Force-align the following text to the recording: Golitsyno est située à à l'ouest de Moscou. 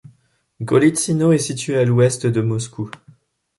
Golitsyno 0.61 1.31
est 1.31 1.37
située 1.37 1.77
à 1.77 1.81
à 1.81 1.85
l'ouest 1.85 2.25
de 2.25 2.41
Moscou. 2.41 2.89